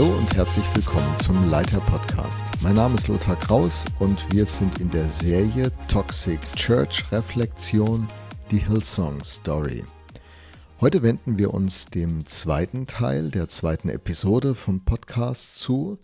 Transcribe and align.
Hallo 0.00 0.16
und 0.16 0.34
herzlich 0.34 0.64
willkommen 0.74 1.14
zum 1.18 1.50
Leiter 1.50 1.78
Podcast. 1.80 2.42
Mein 2.62 2.76
Name 2.76 2.94
ist 2.94 3.08
Lothar 3.08 3.36
Kraus 3.36 3.84
und 3.98 4.32
wir 4.32 4.46
sind 4.46 4.80
in 4.80 4.88
der 4.88 5.06
Serie 5.06 5.70
Toxic 5.90 6.40
Church 6.56 7.12
Reflexion, 7.12 8.08
die 8.50 8.60
Hillsong 8.60 9.22
Story. 9.22 9.84
Heute 10.80 11.02
wenden 11.02 11.36
wir 11.36 11.52
uns 11.52 11.84
dem 11.84 12.24
zweiten 12.24 12.86
Teil 12.86 13.30
der 13.30 13.48
zweiten 13.48 13.90
Episode 13.90 14.54
vom 14.54 14.86
Podcast 14.86 15.58
zu, 15.58 15.98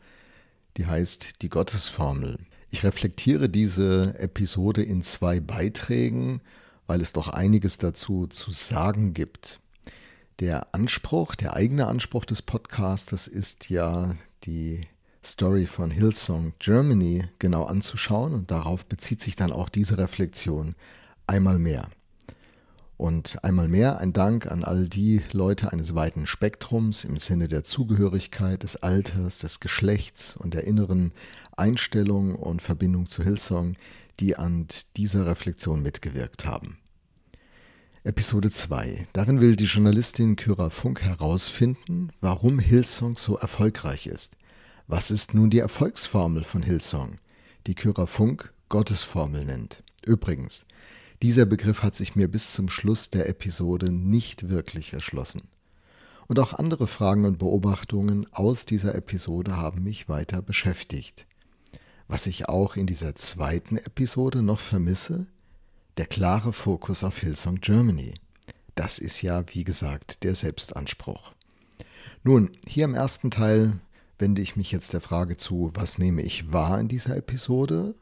die 0.76 0.84
heißt 0.84 1.40
die 1.40 1.48
Gottesformel. 1.48 2.38
Ich 2.68 2.84
reflektiere 2.84 3.48
diese 3.48 4.14
Episode 4.18 4.82
in 4.82 5.00
zwei 5.00 5.40
Beiträgen, 5.40 6.42
weil 6.86 7.00
es 7.00 7.14
doch 7.14 7.28
einiges 7.28 7.78
dazu 7.78 8.26
zu 8.26 8.52
sagen 8.52 9.14
gibt. 9.14 9.58
Der 10.38 10.74
Anspruch, 10.74 11.34
der 11.34 11.54
eigene 11.54 11.86
Anspruch 11.86 12.26
des 12.26 12.42
Podcasters 12.42 13.26
ist 13.26 13.70
ja, 13.70 14.16
die 14.44 14.86
Story 15.24 15.64
von 15.64 15.90
Hillsong 15.90 16.52
Germany 16.58 17.24
genau 17.38 17.64
anzuschauen 17.64 18.34
und 18.34 18.50
darauf 18.50 18.84
bezieht 18.84 19.22
sich 19.22 19.34
dann 19.34 19.50
auch 19.50 19.70
diese 19.70 19.96
Reflexion 19.96 20.74
einmal 21.26 21.58
mehr. 21.58 21.88
Und 22.98 23.42
einmal 23.44 23.66
mehr 23.66 23.98
ein 23.98 24.12
Dank 24.12 24.46
an 24.46 24.62
all 24.62 24.90
die 24.90 25.22
Leute 25.32 25.72
eines 25.72 25.94
weiten 25.94 26.26
Spektrums 26.26 27.04
im 27.04 27.16
Sinne 27.16 27.48
der 27.48 27.64
Zugehörigkeit, 27.64 28.62
des 28.62 28.76
Alters, 28.76 29.38
des 29.38 29.60
Geschlechts 29.60 30.36
und 30.36 30.52
der 30.52 30.64
inneren 30.66 31.12
Einstellung 31.56 32.34
und 32.34 32.60
Verbindung 32.60 33.06
zu 33.06 33.22
Hillsong, 33.22 33.76
die 34.20 34.36
an 34.36 34.66
dieser 34.98 35.24
Reflexion 35.24 35.82
mitgewirkt 35.82 36.44
haben. 36.44 36.76
Episode 38.06 38.52
2. 38.52 39.08
Darin 39.14 39.40
will 39.40 39.56
die 39.56 39.64
Journalistin 39.64 40.36
Kyra 40.36 40.70
Funk 40.70 41.02
herausfinden, 41.02 42.12
warum 42.20 42.60
Hillsong 42.60 43.16
so 43.16 43.36
erfolgreich 43.36 44.06
ist. 44.06 44.36
Was 44.86 45.10
ist 45.10 45.34
nun 45.34 45.50
die 45.50 45.58
Erfolgsformel 45.58 46.44
von 46.44 46.62
Hillsong, 46.62 47.18
die 47.66 47.74
Kyra 47.74 48.06
Funk 48.06 48.52
Gottesformel 48.68 49.44
nennt? 49.44 49.82
Übrigens, 50.04 50.66
dieser 51.20 51.46
Begriff 51.46 51.82
hat 51.82 51.96
sich 51.96 52.14
mir 52.14 52.28
bis 52.28 52.52
zum 52.52 52.68
Schluss 52.68 53.10
der 53.10 53.28
Episode 53.28 53.90
nicht 53.90 54.48
wirklich 54.48 54.92
erschlossen. 54.92 55.48
Und 56.28 56.38
auch 56.38 56.52
andere 56.52 56.86
Fragen 56.86 57.24
und 57.24 57.38
Beobachtungen 57.38 58.24
aus 58.30 58.66
dieser 58.66 58.94
Episode 58.94 59.56
haben 59.56 59.82
mich 59.82 60.08
weiter 60.08 60.42
beschäftigt. 60.42 61.26
Was 62.06 62.28
ich 62.28 62.48
auch 62.48 62.76
in 62.76 62.86
dieser 62.86 63.16
zweiten 63.16 63.78
Episode 63.78 64.42
noch 64.42 64.60
vermisse, 64.60 65.26
der 65.96 66.06
klare 66.06 66.52
Fokus 66.52 67.02
auf 67.02 67.18
Hillsong 67.18 67.60
Germany. 67.60 68.14
Das 68.74 68.98
ist 68.98 69.22
ja, 69.22 69.44
wie 69.48 69.64
gesagt, 69.64 70.22
der 70.24 70.34
Selbstanspruch. 70.34 71.32
Nun, 72.22 72.50
hier 72.66 72.84
im 72.84 72.94
ersten 72.94 73.30
Teil 73.30 73.78
wende 74.18 74.42
ich 74.42 74.56
mich 74.56 74.72
jetzt 74.72 74.92
der 74.92 75.00
Frage 75.00 75.36
zu, 75.36 75.70
was 75.74 75.98
nehme 75.98 76.22
ich 76.22 76.52
wahr 76.52 76.78
in 76.78 76.88
dieser 76.88 77.16
Episode 77.16 77.94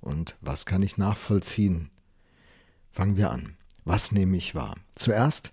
und 0.00 0.36
was 0.40 0.66
kann 0.66 0.82
ich 0.82 0.96
nachvollziehen. 0.96 1.90
Fangen 2.90 3.16
wir 3.16 3.30
an. 3.30 3.56
Was 3.84 4.12
nehme 4.12 4.36
ich 4.36 4.54
wahr? 4.54 4.74
Zuerst, 4.94 5.52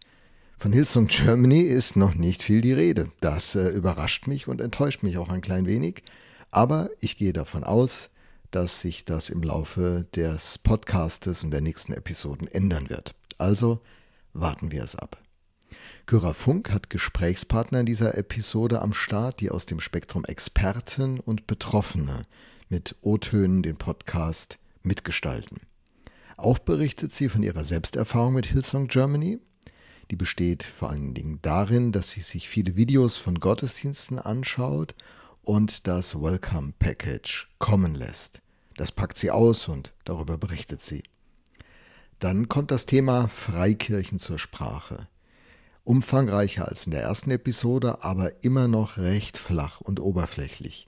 von 0.58 0.73
Hillsong 0.73 1.08
Germany 1.08 1.62
ist 1.62 1.95
noch 1.95 2.16
nicht 2.16 2.41
viel 2.41 2.62
die 2.62 2.73
Rede. 2.73 3.12
Das 3.22 3.53
äh, 3.53 3.69
überrascht 3.69 4.25
mich 4.25 4.47
und 4.47 4.59
enttäuscht 4.59 5.03
mich 5.03 5.17
auch 5.17 5.30
ein 5.30 5.41
klein 5.41 5.67
wenig. 5.67 6.02
Aber 6.50 6.89
ich 7.00 7.17
gehe 7.17 7.34
davon 7.34 7.64
aus, 7.64 8.09
dass 8.52 8.81
sich 8.81 9.06
das 9.06 9.30
im 9.30 9.44
Laufe 9.44 10.08
des 10.16 10.58
Podcastes 10.58 11.44
und 11.44 11.52
der 11.52 11.62
nächsten 11.62 11.94
Episoden 11.94 12.48
ändern 12.48 12.90
wird. 12.90 13.16
Also 13.38 13.81
warten 14.34 14.72
wir 14.72 14.84
es 14.84 14.96
ab. 14.96 15.22
Kyra 16.06 16.34
Funk 16.34 16.72
hat 16.72 16.90
Gesprächspartner 16.90 17.81
in 17.81 17.85
dieser 17.85 18.18
Episode 18.18 18.81
am 18.81 18.94
Start, 18.94 19.41
die 19.41 19.52
aus 19.52 19.66
dem 19.66 19.80
Spektrum 19.80 20.24
Experten 20.25 21.19
und 21.19 21.47
Betroffene 21.47 22.24
mit 22.69 22.96
O-Tönen 23.02 23.63
den 23.63 23.78
Podcast 23.78 24.59
mitgestalten. 24.84 25.58
Auch 26.38 26.59
berichtet 26.59 27.12
sie 27.12 27.29
von 27.29 27.44
ihrer 27.44 27.64
Selbsterfahrung 27.64 28.34
mit 28.34 28.46
Hillsong 28.46 28.88
Germany. 28.88 29.40
Die 30.12 30.16
besteht 30.16 30.64
vor 30.64 30.91
allen 30.91 31.14
Dingen 31.14 31.40
darin, 31.41 31.91
dass 31.91 32.12
sie 32.12 32.22
sich 32.22 32.47
viele 32.47 32.75
Videos 32.75 33.18
von 33.18 33.40
Gottesdiensten 33.40 34.19
anschaut 34.19 34.96
und 35.47 35.88
das 35.88 36.13
Welcome 36.22 36.74
Package 36.78 37.47
kommen 37.58 37.96
lässt. 37.96 38.41
Das 38.75 38.91
packt 38.91 39.18
sie 39.18 39.31
aus 39.31 39.69
und 39.69 39.94
darüber 40.03 40.38
berichtet 40.38 40.81
sie. 40.81 41.03
Dann 42.19 42.50
kommt 42.50 42.69
das 42.69 42.85
Thema 42.85 43.30
Freikirchen 43.30 44.19
zur 44.19 44.40
Sprache. 44.40 45.08
Umfangreicher 45.85 46.68
als 46.68 46.85
in 46.85 46.91
der 46.91 47.03
ersten 47.03 47.31
Episode, 47.31 48.03
aber 48.03 48.44
immer 48.44 48.68
noch 48.68 48.97
recht 48.97 49.38
flach 49.38 49.80
und 49.80 50.02
oberflächlich. 50.02 50.88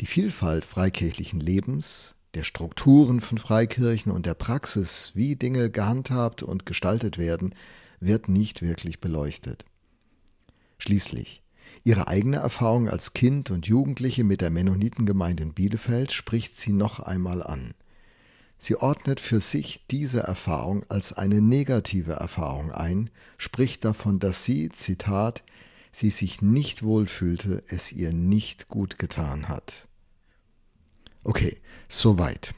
Die 0.00 0.06
Vielfalt 0.06 0.64
freikirchlichen 0.64 1.40
Lebens, 1.40 2.14
der 2.34 2.44
Strukturen 2.44 3.18
von 3.18 3.38
Freikirchen 3.38 4.12
und 4.12 4.24
der 4.24 4.34
Praxis, 4.34 5.10
wie 5.16 5.34
Dinge 5.34 5.68
gehandhabt 5.68 6.44
und 6.44 6.64
gestaltet 6.64 7.18
werden, 7.18 7.56
wird 7.98 8.28
nicht 8.28 8.62
wirklich 8.62 9.00
beleuchtet. 9.00 9.64
Schließlich 10.78 11.42
Ihre 11.88 12.06
eigene 12.06 12.36
Erfahrung 12.36 12.90
als 12.90 13.14
Kind 13.14 13.50
und 13.50 13.66
Jugendliche 13.66 14.22
mit 14.22 14.42
der 14.42 14.50
Mennonitengemeinde 14.50 15.42
in 15.42 15.54
Bielefeld 15.54 16.12
spricht 16.12 16.54
sie 16.54 16.74
noch 16.74 17.00
einmal 17.00 17.42
an. 17.42 17.72
Sie 18.58 18.76
ordnet 18.76 19.20
für 19.20 19.40
sich 19.40 19.86
diese 19.90 20.20
Erfahrung 20.20 20.84
als 20.90 21.14
eine 21.14 21.40
negative 21.40 22.12
Erfahrung 22.12 22.72
ein, 22.72 23.08
spricht 23.38 23.86
davon, 23.86 24.18
dass 24.18 24.44
sie, 24.44 24.68
Zitat, 24.68 25.42
sie 25.90 26.10
sich 26.10 26.42
nicht 26.42 26.82
wohlfühlte, 26.82 27.62
es 27.68 27.90
ihr 27.90 28.12
nicht 28.12 28.68
gut 28.68 28.98
getan 28.98 29.48
hat. 29.48 29.88
Okay, 31.24 31.56
soweit. 31.88 32.52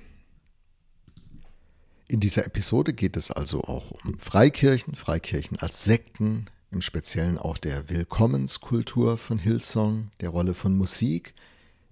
In 2.08 2.18
dieser 2.18 2.46
Episode 2.46 2.92
geht 2.94 3.16
es 3.16 3.30
also 3.30 3.62
auch 3.62 3.92
um 4.04 4.18
Freikirchen, 4.18 4.96
Freikirchen 4.96 5.56
als 5.56 5.84
Sekten, 5.84 6.46
im 6.70 6.82
Speziellen 6.82 7.38
auch 7.38 7.58
der 7.58 7.88
Willkommenskultur 7.88 9.18
von 9.18 9.38
Hillsong, 9.38 10.10
der 10.20 10.30
Rolle 10.30 10.54
von 10.54 10.76
Musik 10.76 11.34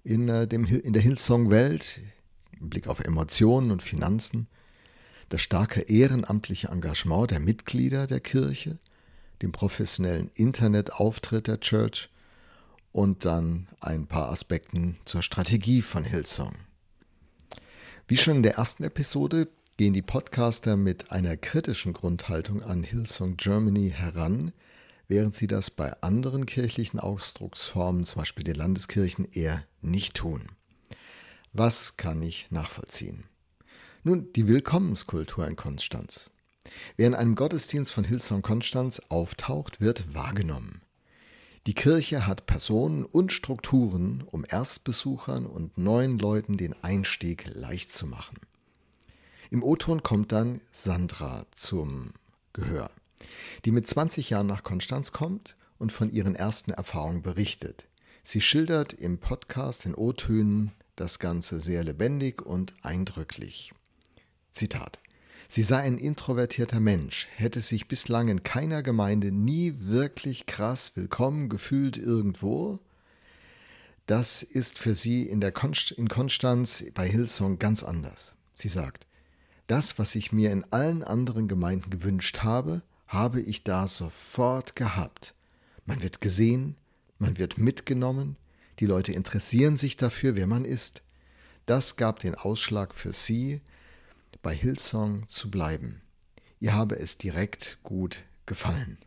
in, 0.03 0.29
äh, 0.29 0.47
dem, 0.47 0.65
in 0.65 0.93
der 0.93 1.01
Hillsong-Welt, 1.01 2.01
im 2.59 2.69
Blick 2.69 2.87
auf 2.87 2.99
Emotionen 2.99 3.71
und 3.71 3.83
Finanzen, 3.83 4.47
das 5.29 5.41
starke 5.41 5.81
ehrenamtliche 5.81 6.69
Engagement 6.69 7.31
der 7.31 7.39
Mitglieder 7.39 8.07
der 8.07 8.19
Kirche, 8.19 8.79
dem 9.41 9.51
professionellen 9.51 10.31
Internetauftritt 10.33 11.47
der 11.47 11.59
Church 11.59 12.09
und 12.91 13.25
dann 13.25 13.67
ein 13.79 14.07
paar 14.07 14.29
Aspekten 14.29 14.97
zur 15.05 15.21
Strategie 15.21 15.81
von 15.81 16.03
Hillsong. 16.03 16.53
Wie 18.07 18.17
schon 18.17 18.37
in 18.37 18.43
der 18.43 18.55
ersten 18.55 18.83
Episode 18.83 19.47
gehen 19.79 19.93
die 19.93 20.01
Podcaster 20.01 20.75
mit 20.75 21.09
einer 21.09 21.37
kritischen 21.37 21.93
Grundhaltung 21.93 22.61
an 22.61 22.83
Hillsong 22.83 23.37
Germany 23.37 23.93
heran, 23.95 24.51
während 25.07 25.33
sie 25.33 25.47
das 25.47 25.69
bei 25.69 25.93
anderen 26.01 26.45
kirchlichen 26.45 26.99
Ausdrucksformen, 26.99 28.03
zum 28.03 28.19
Beispiel 28.19 28.43
den 28.43 28.57
Landeskirchen, 28.57 29.31
eher 29.31 29.63
nicht 29.79 30.17
tun. 30.17 30.49
Was 31.53 31.95
kann 31.95 32.21
ich 32.21 32.51
nachvollziehen? 32.51 33.23
Nun, 34.03 34.33
die 34.33 34.47
Willkommenskultur 34.47 35.47
in 35.47 35.55
Konstanz. 35.55 36.29
Wer 36.97 37.07
in 37.07 37.15
einem 37.15 37.35
Gottesdienst 37.35 37.93
von 37.93 38.03
Hillsong 38.03 38.41
Konstanz 38.41 39.01
auftaucht, 39.07 39.79
wird 39.79 40.13
wahrgenommen. 40.13 40.81
Die 41.67 41.73
Kirche 41.73 42.27
hat 42.27 42.47
Personen 42.47 43.05
und 43.05 43.31
Strukturen, 43.31 44.25
um 44.29 44.43
Erstbesuchern 44.45 45.45
und 45.45 45.77
neuen 45.77 46.19
Leuten 46.19 46.57
den 46.57 46.75
Einstieg 46.83 47.45
leicht 47.53 47.93
zu 47.93 48.07
machen. 48.07 48.39
Im 49.49 49.63
O-Ton 49.63 50.03
kommt 50.03 50.31
dann 50.31 50.61
Sandra 50.71 51.45
zum 51.55 52.13
Gehör 52.53 52.89
die 53.65 53.71
mit 53.71 53.87
20 53.87 54.29
Jahren 54.29 54.47
nach 54.47 54.63
Konstanz 54.63 55.11
kommt 55.11 55.55
und 55.77 55.91
von 55.91 56.11
ihren 56.11 56.35
ersten 56.35 56.71
Erfahrungen 56.71 57.21
berichtet. 57.21 57.87
Sie 58.23 58.41
schildert 58.41 58.93
im 58.93 59.17
Podcast 59.17 59.85
in 59.85 59.95
O-Tönen 59.95 60.71
das 60.95 61.19
Ganze 61.19 61.59
sehr 61.59 61.83
lebendig 61.83 62.41
und 62.41 62.75
eindrücklich. 62.81 63.73
Zitat. 64.51 64.99
Sie 65.47 65.63
sei 65.63 65.79
ein 65.79 65.97
introvertierter 65.97 66.79
Mensch, 66.79 67.27
hätte 67.35 67.61
sich 67.61 67.87
bislang 67.87 68.27
in 68.27 68.43
keiner 68.43 68.83
Gemeinde 68.83 69.31
nie 69.31 69.75
wirklich 69.79 70.45
krass 70.45 70.91
willkommen 70.95 71.49
gefühlt 71.49 71.97
irgendwo. 71.97 72.79
Das 74.05 74.43
ist 74.43 74.77
für 74.77 74.93
sie 74.93 75.23
in, 75.23 75.41
der 75.41 75.51
Konst 75.51 75.91
in 75.91 76.07
Konstanz 76.07 76.83
bei 76.93 77.07
Hillsong 77.07 77.57
ganz 77.57 77.83
anders. 77.83 78.35
Sie 78.53 78.69
sagt, 78.69 79.07
das, 79.69 79.99
was 79.99 80.15
ich 80.15 80.31
mir 80.31 80.51
in 80.51 80.65
allen 80.71 81.03
anderen 81.03 81.47
Gemeinden 81.47 81.89
gewünscht 81.89 82.39
habe, 82.39 82.81
habe 83.07 83.41
ich 83.41 83.63
da 83.63 83.87
sofort 83.87 84.75
gehabt. 84.75 85.33
Man 85.85 86.01
wird 86.01 86.21
gesehen, 86.21 86.75
man 87.17 87.37
wird 87.37 87.57
mitgenommen, 87.57 88.35
die 88.79 88.85
Leute 88.85 89.11
interessieren 89.11 89.75
sich 89.75 89.97
dafür, 89.97 90.35
wer 90.35 90.47
man 90.47 90.65
ist. 90.65 91.01
Das 91.65 91.97
gab 91.97 92.19
den 92.19 92.35
Ausschlag 92.35 92.95
für 92.95 93.13
sie, 93.13 93.61
bei 94.41 94.55
Hillsong 94.55 95.27
zu 95.27 95.51
bleiben. 95.51 96.01
Ihr 96.59 96.73
habe 96.73 96.97
es 96.97 97.17
direkt 97.17 97.79
gut 97.83 98.23
gefallen. 98.45 98.97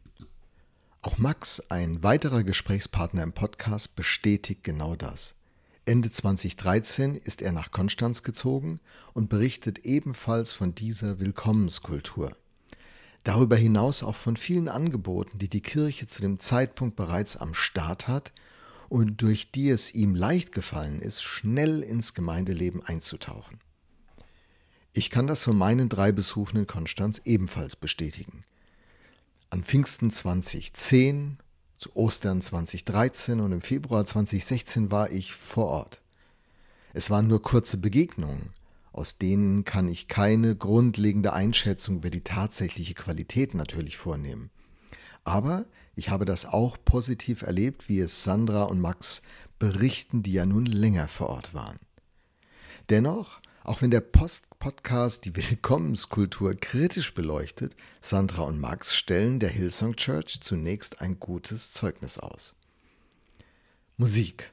Auch 1.01 1.19
Max, 1.19 1.61
ein 1.71 2.03
weiterer 2.03 2.45
Gesprächspartner 2.45 3.23
im 3.23 3.33
Podcast, 3.33 3.97
bestätigt 3.97 4.63
genau 4.63 4.95
das. 4.95 5.35
Ende 5.85 6.11
2013 6.11 7.17
ist 7.17 7.43
er 7.43 7.51
nach 7.51 7.73
Konstanz 7.73 8.23
gezogen 8.23 8.79
und 9.15 9.29
berichtet 9.29 9.81
ebenfalls 9.81 10.53
von 10.53 10.75
dieser 10.77 11.19
Willkommenskultur. 11.19 12.37
Darüber 13.25 13.57
hinaus 13.57 14.05
auch 14.05 14.15
von 14.15 14.37
vielen 14.37 14.69
Angeboten, 14.69 15.39
die 15.39 15.49
die 15.49 15.61
Kirche 15.61 16.07
zu 16.07 16.23
dem 16.23 16.39
Zeitpunkt 16.39 16.95
bereits 16.95 17.37
am 17.37 17.55
Start 17.55 18.07
hat 18.07 18.33
und 18.89 19.23
durch 19.23 19.51
die 19.51 19.71
es 19.71 19.93
ihm 19.95 20.15
leicht 20.15 20.53
gefallen 20.53 21.01
ist, 21.01 21.23
schnell 21.23 21.83
ins 21.83 22.15
Gemeindeleben 22.15 22.85
einzutauchen. 22.85 23.59
Ich 24.93 25.11
kann 25.11 25.27
das 25.27 25.43
von 25.43 25.57
meinen 25.57 25.89
drei 25.89 26.13
Besuchen 26.13 26.59
in 26.59 26.67
Konstanz 26.67 27.21
ebenfalls 27.25 27.75
bestätigen. 27.75 28.45
An 29.51 29.63
Pfingsten 29.65 30.11
2010, 30.11 31.39
zu 31.39 31.42
Ostern 31.95 32.41
2013 32.41 33.41
und 33.41 33.53
im 33.53 33.61
Februar 33.61 34.05
2016 34.05 34.91
war 34.91 35.11
ich 35.11 35.35
vor 35.35 35.67
Ort. 35.67 36.01
Es 36.93 37.11
waren 37.11 37.27
nur 37.27 37.43
kurze 37.43 37.77
Begegnungen, 37.79 38.51
aus 38.93 39.19
denen 39.19 39.65
kann 39.65 39.89
ich 39.89 40.09
keine 40.09 40.57
grundlegende 40.57 41.33
Einschätzung 41.33 41.97
über 41.97 42.11
die 42.11 42.23
tatsächliche 42.23 42.95
Qualität 42.95 43.55
natürlich 43.55 43.97
vornehmen. 43.97 44.51
Aber 45.25 45.65
ich 45.95 46.11
habe 46.11 46.25
das 46.25 46.45
auch 46.45 46.77
positiv 46.85 47.43
erlebt, 47.43 47.89
wie 47.89 48.01
es 48.01 48.25
Sandra 48.25 48.65
und 48.65 48.81
Max 48.81 49.23
berichten, 49.59 50.23
die 50.23 50.33
ja 50.33 50.47
nun 50.47 50.67
länger 50.67 51.09
vor 51.09 51.29
Ort 51.29 51.55
waren. 51.55 51.79
Dennoch 52.91 53.41
auch 53.65 53.83
wenn 53.83 53.91
der 53.91 54.01
Post 54.01 54.45
Podcast 54.63 55.25
die 55.25 55.35
Willkommenskultur 55.35 56.55
kritisch 56.55 57.15
beleuchtet, 57.15 57.75
Sandra 58.01 58.43
und 58.43 58.61
Max 58.61 58.95
stellen 58.95 59.41
der 59.41 59.49
Hillsong 59.49 59.97
Church 59.97 60.39
zunächst 60.41 61.01
ein 61.01 61.19
gutes 61.19 61.73
Zeugnis 61.73 62.17
aus. 62.17 62.55
Musik. 63.97 64.53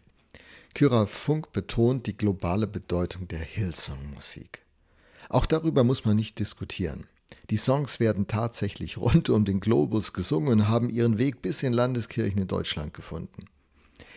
Kyra 0.74 1.06
Funk 1.06 1.52
betont 1.52 2.08
die 2.08 2.18
globale 2.18 2.66
Bedeutung 2.66 3.28
der 3.28 3.38
Hillsong-Musik. 3.38 4.64
Auch 5.30 5.46
darüber 5.46 5.84
muss 5.84 6.06
man 6.06 6.16
nicht 6.16 6.40
diskutieren. 6.40 7.06
Die 7.52 7.58
Songs 7.58 8.00
werden 8.00 8.26
tatsächlich 8.26 8.98
rund 8.98 9.30
um 9.30 9.46
den 9.46 9.60
Globus 9.60 10.14
gesungen 10.14 10.62
und 10.62 10.68
haben 10.68 10.90
ihren 10.90 11.20
Weg 11.20 11.44
bis 11.44 11.62
in 11.62 11.72
Landeskirchen 11.72 12.42
in 12.42 12.48
Deutschland 12.48 12.96
gefunden. 12.96 13.46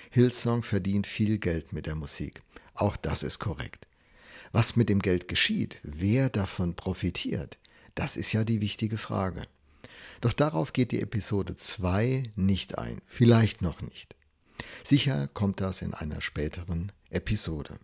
Hillsong 0.09 0.63
verdient 0.63 1.07
viel 1.07 1.37
Geld 1.37 1.75
mit 1.75 1.85
der 1.85 1.97
Musik. 1.97 2.43
Auch 2.73 2.97
das 2.97 3.23
ist 3.23 3.41
korrekt. 3.41 3.87
Was 4.53 4.77
mit 4.77 4.89
dem 4.89 5.01
Geld 5.01 5.29
geschieht, 5.29 5.81
wer 5.83 6.29
davon 6.29 6.75
profitiert, 6.77 7.59
das 7.95 8.17
ist 8.17 8.33
ja 8.33 8.45
die 8.45 8.61
wichtige 8.61 8.99
Frage. 8.99 9.47
Doch 10.21 10.33
darauf 10.33 10.73
geht 10.73 10.93
die 10.93 11.01
Episode 11.01 11.57
2 11.57 12.25
nicht 12.37 12.79
ein, 12.79 13.01
vielleicht 13.07 13.63
noch 13.63 13.81
nicht. 13.81 14.15
Sicher 14.85 15.29
kommt 15.29 15.61
das 15.61 15.83
in 15.83 15.95
einer 15.95 16.21
späteren 16.21 16.93
Episode. 17.11 17.79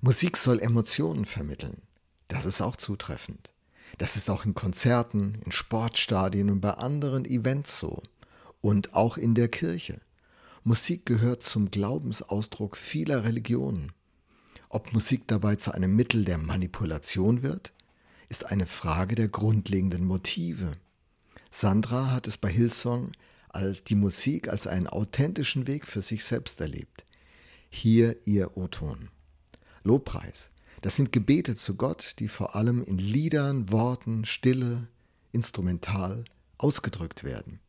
Musik 0.00 0.36
soll 0.36 0.60
Emotionen 0.60 1.26
vermitteln. 1.26 1.82
Das 2.28 2.44
ist 2.44 2.60
auch 2.60 2.76
zutreffend. 2.76 3.52
Das 3.98 4.16
ist 4.16 4.28
auch 4.28 4.44
in 4.44 4.54
Konzerten, 4.54 5.40
in 5.44 5.52
Sportstadien 5.52 6.50
und 6.50 6.60
bei 6.60 6.72
anderen 6.72 7.24
Events 7.24 7.78
so. 7.78 8.02
Und 8.60 8.94
auch 8.94 9.16
in 9.16 9.34
der 9.34 9.48
Kirche. 9.48 10.00
Musik 10.64 11.06
gehört 11.06 11.42
zum 11.42 11.70
Glaubensausdruck 11.70 12.76
vieler 12.76 13.24
Religionen. 13.24 13.92
Ob 14.76 14.92
Musik 14.92 15.26
dabei 15.26 15.56
zu 15.56 15.72
einem 15.72 15.96
Mittel 15.96 16.26
der 16.26 16.36
Manipulation 16.36 17.42
wird, 17.42 17.72
ist 18.28 18.44
eine 18.44 18.66
Frage 18.66 19.14
der 19.14 19.28
grundlegenden 19.28 20.04
Motive. 20.04 20.72
Sandra 21.50 22.10
hat 22.10 22.26
es 22.26 22.36
bei 22.36 22.50
Hillsong 22.50 23.12
die 23.88 23.94
Musik 23.94 24.50
als 24.50 24.66
einen 24.66 24.86
authentischen 24.86 25.66
Weg 25.66 25.86
für 25.86 26.02
sich 26.02 26.24
selbst 26.24 26.60
erlebt. 26.60 27.06
Hier 27.70 28.18
ihr 28.26 28.58
O-Ton. 28.58 29.08
Lobpreis. 29.82 30.50
Das 30.82 30.94
sind 30.94 31.10
Gebete 31.10 31.56
zu 31.56 31.76
Gott, 31.76 32.16
die 32.18 32.28
vor 32.28 32.54
allem 32.54 32.84
in 32.84 32.98
Liedern, 32.98 33.72
Worten, 33.72 34.26
Stille, 34.26 34.88
instrumental 35.32 36.26
ausgedrückt 36.58 37.24
werden. 37.24 37.60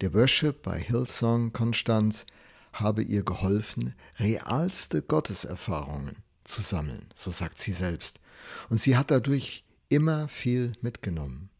Der 0.00 0.14
Worship 0.14 0.62
bei 0.62 0.80
Hillsong 0.80 1.52
Konstanz 1.52 2.24
habe 2.72 3.02
ihr 3.02 3.24
geholfen, 3.24 3.94
realste 4.18 5.02
Gotteserfahrungen 5.02 6.16
zu 6.44 6.62
sammeln, 6.62 7.06
so 7.14 7.30
sagt 7.30 7.58
sie 7.58 7.72
selbst. 7.72 8.20
Und 8.68 8.80
sie 8.80 8.96
hat 8.96 9.10
dadurch 9.10 9.64
immer 9.88 10.28
viel 10.28 10.72
mitgenommen. 10.80 11.50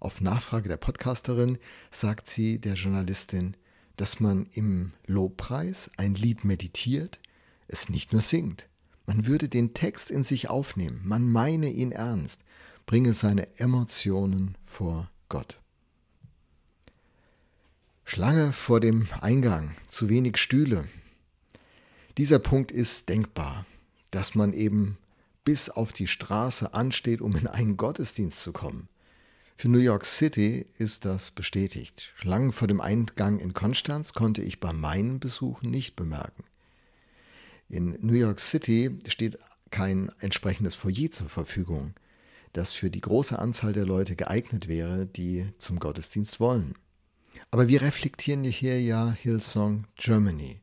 Auf 0.00 0.20
Nachfrage 0.20 0.68
der 0.68 0.76
Podcasterin 0.76 1.58
sagt 1.90 2.28
sie 2.28 2.58
der 2.58 2.74
Journalistin, 2.74 3.56
dass 3.96 4.20
man 4.20 4.46
im 4.52 4.92
Lobpreis 5.06 5.90
ein 5.96 6.14
Lied 6.14 6.44
meditiert, 6.44 7.20
es 7.68 7.88
nicht 7.88 8.12
nur 8.12 8.22
singt. 8.22 8.68
Man 9.06 9.26
würde 9.26 9.48
den 9.48 9.74
Text 9.74 10.10
in 10.10 10.24
sich 10.24 10.50
aufnehmen, 10.50 11.00
man 11.04 11.30
meine 11.30 11.70
ihn 11.70 11.92
ernst, 11.92 12.42
bringe 12.86 13.12
seine 13.12 13.48
Emotionen 13.58 14.56
vor 14.62 15.10
Gott. 15.28 15.60
Schlange 18.04 18.52
vor 18.52 18.80
dem 18.80 19.08
Eingang, 19.20 19.74
zu 19.88 20.08
wenig 20.08 20.36
Stühle. 20.36 20.88
Dieser 22.18 22.38
Punkt 22.38 22.70
ist 22.70 23.08
denkbar, 23.08 23.64
dass 24.14 24.34
man 24.34 24.52
eben 24.52 24.96
bis 25.44 25.68
auf 25.68 25.92
die 25.92 26.06
Straße 26.06 26.72
ansteht, 26.72 27.20
um 27.20 27.36
in 27.36 27.46
einen 27.46 27.76
Gottesdienst 27.76 28.40
zu 28.40 28.52
kommen. 28.52 28.88
Für 29.56 29.68
New 29.68 29.78
York 29.78 30.04
City 30.04 30.66
ist 30.78 31.04
das 31.04 31.30
bestätigt. 31.30 32.12
Schlangen 32.16 32.52
vor 32.52 32.68
dem 32.68 32.80
Eingang 32.80 33.38
in 33.38 33.54
Konstanz 33.54 34.12
konnte 34.12 34.42
ich 34.42 34.60
bei 34.60 34.72
meinen 34.72 35.20
Besuchen 35.20 35.70
nicht 35.70 35.96
bemerken. 35.96 36.44
In 37.68 37.96
New 38.00 38.14
York 38.14 38.40
City 38.40 38.98
steht 39.06 39.38
kein 39.70 40.10
entsprechendes 40.20 40.74
Foyer 40.74 41.10
zur 41.10 41.28
Verfügung, 41.28 41.94
das 42.52 42.72
für 42.72 42.90
die 42.90 43.00
große 43.00 43.38
Anzahl 43.38 43.72
der 43.72 43.84
Leute 43.84 44.16
geeignet 44.16 44.68
wäre, 44.68 45.06
die 45.06 45.46
zum 45.58 45.78
Gottesdienst 45.80 46.40
wollen. 46.40 46.74
Aber 47.50 47.68
wir 47.68 47.82
reflektieren 47.82 48.44
hier 48.44 48.80
ja 48.80 49.10
Hillsong 49.12 49.86
Germany. 49.96 50.60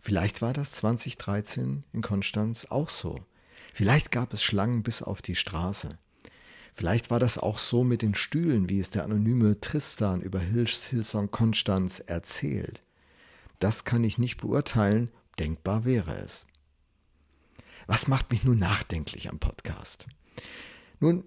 Vielleicht 0.00 0.42
war 0.42 0.52
das 0.52 0.72
2013 0.72 1.84
in 1.92 2.02
Konstanz 2.02 2.66
auch 2.66 2.88
so. 2.88 3.20
Vielleicht 3.72 4.10
gab 4.10 4.32
es 4.32 4.42
Schlangen 4.42 4.82
bis 4.82 5.02
auf 5.02 5.22
die 5.22 5.36
Straße. 5.36 5.98
Vielleicht 6.72 7.10
war 7.10 7.20
das 7.20 7.38
auch 7.38 7.58
so 7.58 7.84
mit 7.84 8.02
den 8.02 8.14
Stühlen, 8.14 8.68
wie 8.68 8.80
es 8.80 8.90
der 8.90 9.04
anonyme 9.04 9.60
Tristan 9.60 10.20
über 10.20 10.40
Hillsong 10.40 11.30
Konstanz 11.30 12.00
erzählt. 12.00 12.82
Das 13.58 13.84
kann 13.84 14.04
ich 14.04 14.18
nicht 14.18 14.36
beurteilen, 14.36 15.10
denkbar 15.38 15.84
wäre 15.84 16.16
es. 16.16 16.46
Was 17.86 18.08
macht 18.08 18.30
mich 18.30 18.44
nun 18.44 18.58
nachdenklich 18.58 19.30
am 19.30 19.38
Podcast? 19.38 20.06
Nun, 21.00 21.24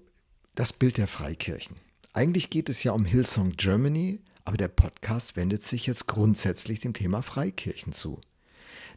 das 0.56 0.74
Bild 0.74 0.98
der 0.98 1.08
Freikirchen. 1.08 1.78
Eigentlich 2.14 2.50
geht 2.50 2.70
es 2.70 2.84
ja 2.84 2.92
um 2.92 3.06
Hillsong 3.06 3.54
Germany, 3.54 4.20
aber 4.46 4.58
der 4.58 4.68
Podcast 4.68 5.36
wendet 5.36 5.64
sich 5.64 5.88
jetzt 5.88 6.08
grundsätzlich 6.08 6.80
dem 6.80 6.94
Thema 6.94 7.22
Freikirchen 7.22 7.94
zu. 7.94 8.20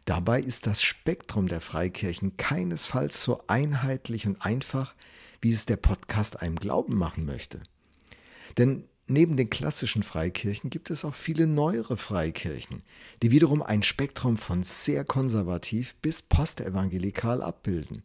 Dabei 0.05 0.41
ist 0.41 0.67
das 0.67 0.81
Spektrum 0.81 1.47
der 1.47 1.61
Freikirchen 1.61 2.35
keinesfalls 2.35 3.23
so 3.23 3.43
einheitlich 3.47 4.27
und 4.27 4.41
einfach, 4.45 4.93
wie 5.39 5.53
es 5.53 5.65
der 5.65 5.77
Podcast 5.77 6.41
einem 6.41 6.57
glauben 6.57 6.95
machen 6.95 7.25
möchte. 7.25 7.61
Denn 8.57 8.83
neben 9.07 9.37
den 9.37 9.49
klassischen 9.49 10.03
Freikirchen 10.03 10.69
gibt 10.69 10.89
es 10.89 11.05
auch 11.05 11.13
viele 11.13 11.47
neuere 11.47 11.95
Freikirchen, 11.95 12.83
die 13.21 13.31
wiederum 13.31 13.61
ein 13.61 13.83
Spektrum 13.83 14.35
von 14.35 14.63
sehr 14.63 15.05
konservativ 15.05 15.95
bis 16.01 16.21
postevangelikal 16.21 17.41
abbilden. 17.41 18.03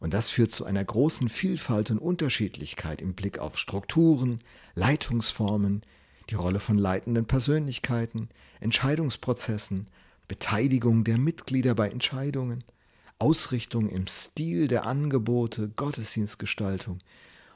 Und 0.00 0.14
das 0.14 0.30
führt 0.30 0.50
zu 0.50 0.64
einer 0.64 0.84
großen 0.84 1.28
Vielfalt 1.28 1.92
und 1.92 1.98
Unterschiedlichkeit 1.98 3.00
im 3.00 3.14
Blick 3.14 3.38
auf 3.38 3.56
Strukturen, 3.56 4.40
Leitungsformen, 4.74 5.82
die 6.30 6.34
Rolle 6.34 6.58
von 6.58 6.76
leitenden 6.76 7.26
Persönlichkeiten, 7.26 8.28
Entscheidungsprozessen, 8.58 9.86
Beteiligung 10.32 11.04
der 11.04 11.18
Mitglieder 11.18 11.74
bei 11.74 11.90
Entscheidungen, 11.90 12.64
Ausrichtung 13.18 13.90
im 13.90 14.06
Stil 14.06 14.66
der 14.66 14.86
Angebote, 14.86 15.68
Gottesdienstgestaltung 15.68 17.00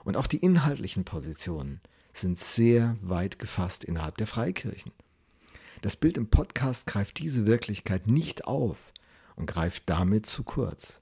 und 0.04 0.18
auch 0.18 0.26
die 0.26 0.36
inhaltlichen 0.36 1.06
Positionen 1.06 1.80
sind 2.12 2.38
sehr 2.38 2.98
weit 3.00 3.38
gefasst 3.38 3.82
innerhalb 3.82 4.18
der 4.18 4.26
Freikirchen. 4.26 4.92
Das 5.80 5.96
Bild 5.96 6.18
im 6.18 6.28
Podcast 6.28 6.86
greift 6.86 7.18
diese 7.18 7.46
Wirklichkeit 7.46 8.08
nicht 8.08 8.44
auf 8.44 8.92
und 9.36 9.46
greift 9.46 9.84
damit 9.86 10.26
zu 10.26 10.44
kurz. 10.44 11.00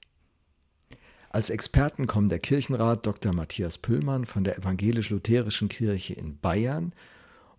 Als 1.29 1.49
Experten 1.49 2.07
kommen 2.07 2.29
der 2.29 2.39
Kirchenrat 2.39 3.05
Dr. 3.05 3.33
Matthias 3.33 3.77
Püllmann 3.77 4.25
von 4.25 4.45
der 4.45 4.57
Evangelisch-Lutherischen 4.57 5.67
Kirche 5.67 6.13
in 6.13 6.39
Bayern 6.39 6.93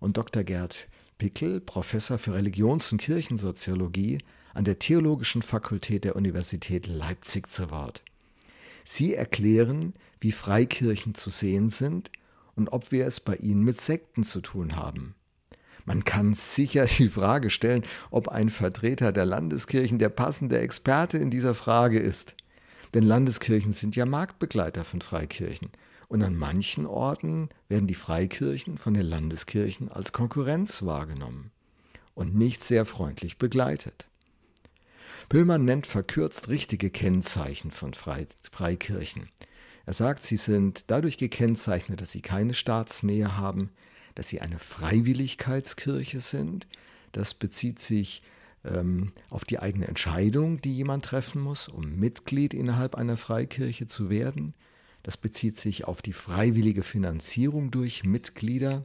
und 0.00 0.16
Dr. 0.16 0.42
Gerd 0.42 0.88
Pickel, 1.18 1.61
Professor 1.61 2.18
für 2.18 2.35
Religions- 2.35 2.92
und 2.92 2.99
Kirchensoziologie 2.99 4.18
an 4.54 4.64
der 4.64 4.78
Theologischen 4.78 5.42
Fakultät 5.42 6.04
der 6.04 6.16
Universität 6.16 6.87
Leipzig 6.87 7.50
zu 7.50 7.70
Wort. 7.70 8.02
Sie 8.85 9.14
erklären, 9.14 9.94
wie 10.20 10.32
Freikirchen 10.32 11.14
zu 11.14 11.30
sehen 11.30 11.68
sind 11.68 12.11
und 12.54 12.68
ob 12.68 12.92
wir 12.92 13.06
es 13.06 13.20
bei 13.20 13.37
ihnen 13.37 13.62
mit 13.62 13.80
Sekten 13.80 14.25
zu 14.25 14.40
tun 14.40 14.76
haben. 14.76 15.14
Man 15.87 16.04
kann 16.04 16.35
sicher 16.35 16.85
die 16.99 17.08
Frage 17.08 17.50
stellen, 17.50 17.85
ob 18.11 18.28
ein 18.28 18.50
Vertreter 18.50 19.12
der 19.12 19.25
Landeskirchen 19.25 19.99
der 19.99 20.11
passende 20.11 20.58
Experte 20.58 21.16
in 21.16 21.30
dieser 21.30 21.54
Frage 21.54 21.99
ist. 21.99 22.35
Denn 22.94 23.04
Landeskirchen 23.04 23.73
sind 23.73 23.96
ja 23.96 24.06
Marktbegleiter 24.06 24.85
von 24.85 25.00
Freikirchen. 25.00 25.70
Und 26.08 26.22
an 26.22 26.36
manchen 26.36 26.86
Orten 26.86 27.48
werden 27.68 27.86
die 27.86 27.94
Freikirchen 27.94 28.78
von 28.78 28.94
den 28.94 29.06
Landeskirchen 29.06 29.90
als 29.90 30.12
Konkurrenz 30.12 30.82
wahrgenommen 30.82 31.50
und 32.14 32.34
nicht 32.34 32.62
sehr 32.62 32.86
freundlich 32.86 33.38
begleitet. 33.38 34.08
Pöllmann 35.28 35.64
nennt 35.64 35.86
verkürzt 35.86 36.48
richtige 36.48 36.90
Kennzeichen 36.90 37.70
von 37.70 37.92
Freikirchen. 37.94 39.28
Er 39.84 39.92
sagt, 39.92 40.22
sie 40.22 40.36
sind 40.36 40.90
dadurch 40.90 41.18
gekennzeichnet, 41.18 42.00
dass 42.00 42.12
sie 42.12 42.22
keine 42.22 42.54
Staatsnähe 42.54 43.36
haben, 43.36 43.70
dass 44.14 44.28
sie 44.28 44.40
eine 44.40 44.58
Freiwilligkeitskirche 44.58 46.20
sind. 46.20 46.66
Das 47.12 47.34
bezieht 47.34 47.78
sich 47.78 48.22
ähm, 48.64 49.12
auf 49.30 49.44
die 49.44 49.58
eigene 49.58 49.86
Entscheidung, 49.86 50.60
die 50.60 50.75
jemand 50.75 51.04
treffen 51.04 51.40
muss, 51.40 51.68
um 51.68 51.96
Mitglied 51.96 52.54
innerhalb 52.54 52.94
einer 52.94 53.16
Freikirche 53.16 53.86
zu 53.86 54.10
werden. 54.10 54.54
Das 55.06 55.16
bezieht 55.16 55.56
sich 55.56 55.84
auf 55.84 56.02
die 56.02 56.12
freiwillige 56.12 56.82
Finanzierung 56.82 57.70
durch 57.70 58.02
Mitglieder. 58.02 58.82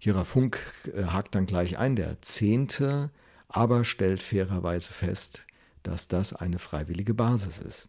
Kira 0.00 0.24
Funk 0.24 0.58
äh, 0.94 1.04
hakt 1.04 1.34
dann 1.34 1.44
gleich 1.44 1.76
ein, 1.76 1.96
der 1.96 2.22
Zehnte, 2.22 3.10
aber 3.46 3.84
stellt 3.84 4.22
fairerweise 4.22 4.90
fest, 4.90 5.44
dass 5.82 6.08
das 6.08 6.32
eine 6.32 6.58
freiwillige 6.58 7.12
Basis 7.12 7.58
ist. 7.58 7.88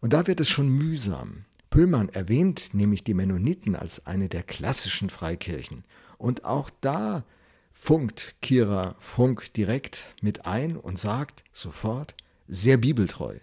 Und 0.00 0.12
da 0.12 0.26
wird 0.26 0.40
es 0.40 0.50
schon 0.50 0.68
mühsam. 0.68 1.46
Pöllmann 1.70 2.10
erwähnt 2.10 2.74
nämlich 2.74 3.04
die 3.04 3.14
Mennoniten 3.14 3.74
als 3.74 4.06
eine 4.06 4.28
der 4.28 4.42
klassischen 4.42 5.08
Freikirchen. 5.08 5.84
Und 6.18 6.44
auch 6.44 6.68
da 6.82 7.24
funkt 7.72 8.34
Kira 8.42 8.96
Funk 8.98 9.54
direkt 9.54 10.14
mit 10.20 10.44
ein 10.44 10.76
und 10.76 10.98
sagt 10.98 11.42
sofort, 11.52 12.14
sehr 12.48 12.76
bibeltreu. 12.76 13.38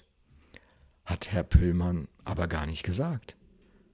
Hat 1.03 1.31
Herr 1.31 1.43
Pöllmann 1.43 2.09
aber 2.25 2.47
gar 2.47 2.65
nicht 2.65 2.83
gesagt. 2.83 3.35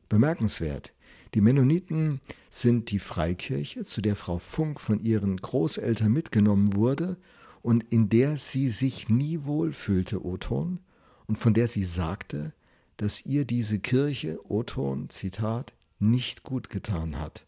Bemerkenswert. 0.10 0.94
Die 1.34 1.42
Mennoniten 1.42 2.20
sind 2.50 2.92
die 2.92 3.00
Freikirche, 3.00 3.86
zu 3.86 4.02
der 4.02 4.16
Frau 4.16 4.38
Funk 4.38 4.80
von 4.80 5.00
ihren 5.00 5.38
Großeltern 5.38 6.12
mitgenommen 6.12 6.76
wurde 6.76 7.18
und 7.62 7.84
in 7.92 8.10
der 8.10 8.38
sie 8.38 8.68
sich 8.70 9.08
nie 9.08 9.44
wohlfühlte, 9.44 10.26
Oton, 10.26 10.80
und 11.28 11.38
von 11.38 11.54
der 11.54 11.68
sie 11.68 11.84
sagte, 11.84 12.54
dass 12.98 13.26
ihr 13.26 13.46
diese 13.46 13.80
Kirche, 13.80 14.40
Oton, 14.50 15.10
Zitat, 15.10 15.74
nicht 16.00 16.44
gut 16.44 16.70
getan 16.70 17.18
hat. 17.18 17.46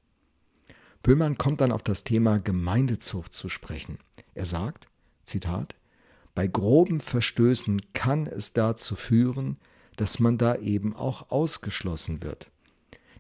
Pöllmann 1.02 1.38
kommt 1.38 1.60
dann 1.60 1.74
auf 1.74 1.84
das 1.84 2.06
Thema 2.06 2.40
Gemeindezucht 2.40 3.34
zu 3.34 3.50
sprechen. 3.50 3.98
Er 4.34 4.46
sagt, 4.46 4.88
Zitat, 5.26 5.76
bei 6.34 6.48
groben 6.48 7.02
Verstößen 7.02 7.82
kann 7.94 8.26
es 8.26 8.54
dazu 8.54 8.96
führen, 8.96 9.58
dass 9.96 10.20
man 10.20 10.38
da 10.38 10.56
eben 10.56 10.96
auch 10.96 11.30
ausgeschlossen 11.30 12.24
wird. 12.24 12.50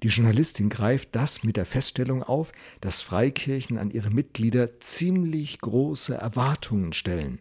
Die 0.03 0.09
Journalistin 0.09 0.69
greift 0.69 1.15
das 1.15 1.43
mit 1.43 1.55
der 1.55 1.65
Feststellung 1.65 2.23
auf, 2.23 2.51
dass 2.81 2.99
Freikirchen 2.99 3.77
an 3.77 3.89
ihre 3.89 4.09
Mitglieder 4.09 4.79
ziemlich 4.81 5.59
große 5.59 6.13
Erwartungen 6.13 6.91
stellen 6.91 7.39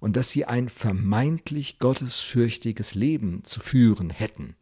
und 0.00 0.16
dass 0.16 0.30
sie 0.30 0.44
ein 0.44 0.68
vermeintlich 0.68 1.78
gottesfürchtiges 1.78 2.94
Leben 2.94 3.44
zu 3.44 3.60
führen 3.60 4.10
hätten. 4.10 4.56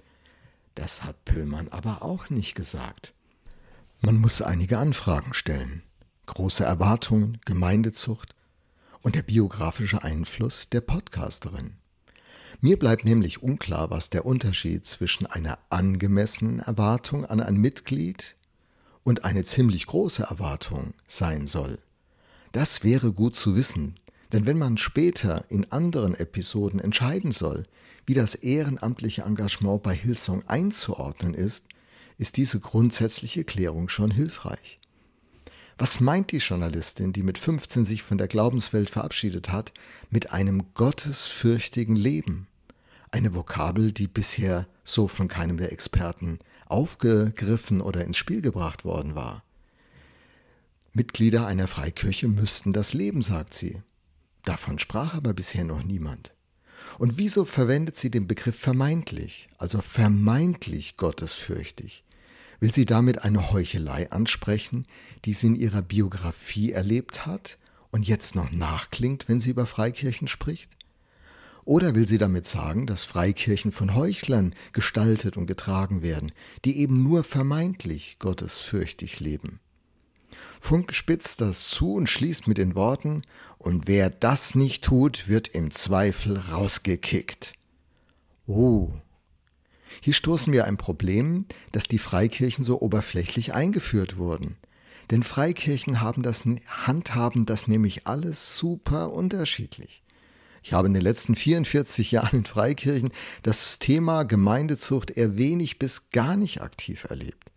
Das 0.75 1.05
hat 1.05 1.25
Pöllmann 1.25 1.69
aber 1.69 2.03
auch 2.03 2.29
nicht 2.29 2.55
gesagt. 2.55 3.15
Man 4.03 4.19
muss 4.19 4.43
einige 4.43 4.79
Anfragen 4.79 5.33
stellen. 5.33 5.83
Große 6.27 6.65
Erwartungen, 6.65 7.39
Gemeindezucht 7.45 8.35
und 9.01 9.15
der 9.15 9.23
biografische 9.23 10.03
Einfluss 10.03 10.69
der 10.69 10.81
Podcasterin. 10.81 11.77
Mir 12.61 12.79
bleibt 12.79 13.05
nämlich 13.05 13.43
unklar, 13.43 13.91
was 13.91 14.11
der 14.11 14.27
Unterschied 14.27 14.87
zwischen 14.87 15.27
einer 15.27 15.59
angemessenen 15.71 16.61
Erwartung 16.61 17.25
an 17.25 17.41
ein 17.41 17.57
Mitglied 17.57 18.37
und 19.05 19.25
eine 19.25 19.45
ziemlich 19.45 19.87
große 19.87 20.25
Erwartung 20.25 20.95
sein 21.09 21.47
soll. 21.47 21.79
Das 22.53 22.85
wäre 22.85 23.13
gut 23.13 23.35
zu 23.35 23.57
wissen, 23.57 23.95
denn 24.33 24.47
wenn 24.47 24.59
man 24.59 24.77
später 24.77 25.45
in 25.49 25.71
anderen 25.73 26.15
Episoden 26.15 26.81
entscheiden 26.81 27.33
soll, 27.33 27.67
wie 28.07 28.15
das 28.15 28.35
ehrenamtliche 28.35 29.23
Engagement 29.23 29.83
bei 29.83 29.95
Hillsong 29.95 30.43
einzuordnen 30.49 31.35
ist, 31.35 31.67
ist 32.19 32.37
diese 32.37 32.61
grundsätzliche 32.61 33.45
Klärung 33.45 33.89
schon 33.89 34.11
hilfreich. 34.11 34.79
Was 35.79 36.01
meint 36.01 36.33
die 36.33 36.39
Journalistin, 36.39 37.13
die 37.13 37.23
mit 37.23 37.39
15 37.39 37.85
sich 37.85 38.03
von 38.03 38.19
der 38.19 38.29
Glaubenswelt 38.29 38.91
verabschiedet 38.91 39.51
hat, 39.51 39.73
mit 40.11 40.33
einem 40.33 40.75
gottesfürchtigen 40.75 41.97
Leben? 41.97 42.47
Eine 43.11 43.35
Vokabel, 43.35 43.93
die 43.93 44.07
bisher 44.07 44.67
so 44.85 45.09
von 45.09 45.29
keinem 45.29 45.57
der 45.57 45.73
Experten 45.73 46.39
aufgegriffen 46.67 47.81
oder 47.81 48.05
ins 48.05 48.17
Spiel 48.17 48.41
gebracht 48.41 48.85
worden 48.85 49.15
war. 49.15 49.43
Mitglieder 50.95 51.47
einer 51.47 51.69
Freikirche 51.69 52.29
müssten 52.29 52.73
das 52.73 52.93
leben, 52.93 53.23
sagt 53.23 53.55
sie. 53.55 53.83
Davon 54.45 54.79
sprach 54.79 55.15
aber 55.15 55.33
bisher 55.35 55.65
noch 55.65 55.83
niemand. 55.83 56.33
Und 56.99 57.17
wieso 57.17 57.45
verwendet 57.45 57.97
sie 57.97 58.11
den 58.11 58.27
Begriff 58.27 58.59
vermeintlich, 58.59 59.49
also 59.57 59.81
vermeintlich 59.81 60.97
gottesfürchtig? 60.97 62.05
Will 62.63 62.73
sie 62.73 62.87
damit 62.87 63.25
eine 63.25 63.51
Heuchelei 63.51 64.13
ansprechen, 64.13 64.87
die 65.25 65.33
sie 65.33 65.49
in 65.49 65.57
ihrer 65.57 65.83
Biografie 65.83 66.71
erlebt 66.71 67.27
hat 67.27 67.59
und 67.91 68.07
jetzt 68.07 68.37
noch 68.37 68.53
nachklingt, 68.53 69.29
wenn 69.29 69.41
sie 69.41 69.51
über 69.51 69.67
Freikirchen 69.67 70.29
spricht? 70.29 70.71
Oder 71.65 71.97
will 71.97 72.07
sie 72.07 72.19
damit 72.19 72.47
sagen, 72.47 72.87
dass 72.87 73.03
Freikirchen 73.03 73.73
von 73.73 73.97
Heuchlern 73.97 74.55
gestaltet 74.73 75.37
und 75.37 75.47
getragen 75.47 76.03
werden, 76.03 76.31
die 76.65 76.79
eben 76.79 77.03
nur 77.03 77.25
vermeintlich 77.25 78.19
gottesfürchtig 78.21 79.19
leben? 79.19 79.59
Funk 80.61 80.95
spitzt 80.95 81.41
das 81.41 81.69
zu 81.69 81.95
und 81.95 82.09
schließt 82.09 82.47
mit 82.47 82.59
den 82.59 82.77
Worten, 82.77 83.23
und 83.59 83.89
wer 83.89 84.09
das 84.09 84.55
nicht 84.55 84.85
tut, 84.85 85.27
wird 85.27 85.49
im 85.49 85.73
Zweifel 85.73 86.39
rausgekickt. 86.39 87.55
Oh. 88.47 88.93
Hier 90.01 90.15
stoßen 90.15 90.53
wir 90.53 90.65
ein 90.65 90.77
Problem, 90.77 91.47
dass 91.73 91.85
die 91.85 91.99
Freikirchen 91.99 92.65
so 92.65 92.81
oberflächlich 92.81 93.55
eingeführt 93.55 94.17
wurden. 94.17 94.57
Denn 95.11 95.23
Freikirchen 95.23 96.01
haben 96.01 96.23
das, 96.23 96.45
handhaben 96.67 97.45
das 97.45 97.69
nämlich 97.69 98.07
alles 98.07 98.57
super 98.57 99.13
unterschiedlich. 99.13 100.03
Ich 100.63 100.73
habe 100.73 100.87
in 100.87 100.95
den 100.95 101.03
letzten 101.03 101.35
44 101.35 102.13
Jahren 102.13 102.39
in 102.39 102.45
Freikirchen 102.45 103.11
das 103.43 103.79
Thema 103.79 104.23
Gemeindezucht 104.23 105.11
eher 105.11 105.37
wenig 105.37 105.79
bis 105.79 106.11
gar 106.11 106.37
nicht 106.37 106.63
aktiv 106.63 107.05
erlebt. 107.05 107.51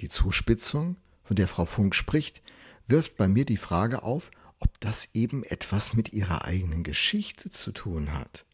Die 0.00 0.08
Zuspitzung 0.08 0.96
von 1.24 1.36
der 1.36 1.48
Frau 1.48 1.64
Funk 1.64 1.94
spricht, 1.94 2.42
wirft 2.86 3.16
bei 3.16 3.26
mir 3.26 3.46
die 3.46 3.56
Frage 3.56 4.02
auf, 4.02 4.30
ob 4.58 4.78
das 4.80 5.08
eben 5.14 5.44
etwas 5.44 5.94
mit 5.94 6.12
ihrer 6.12 6.44
eigenen 6.44 6.82
Geschichte 6.82 7.50
zu 7.50 7.72
tun 7.72 8.12
hat. 8.12 8.44